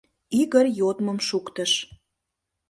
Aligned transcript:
Игорь 0.41 0.69
йодмым 0.79 1.17
шуктыш. 1.27 1.71